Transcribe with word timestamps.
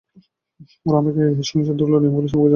ওরা 0.85 0.97
আমাকে 0.97 1.21
এই 1.31 1.45
সংশোধনাগারের 1.51 1.97
অনিয়মগুলো 1.99 2.27
সম্পর্কে 2.27 2.39
বলেছিলো। 2.39 2.49